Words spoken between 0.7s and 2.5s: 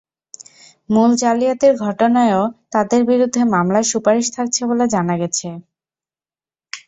মূল জালিয়াতির ঘটনায়ও